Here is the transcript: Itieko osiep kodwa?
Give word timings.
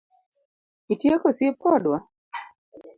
Itieko 0.93 1.25
osiep 1.31 1.55
kodwa? 1.63 1.97